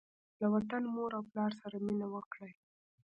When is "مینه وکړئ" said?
1.85-2.51